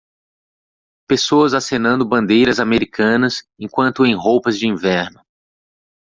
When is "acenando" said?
1.53-2.07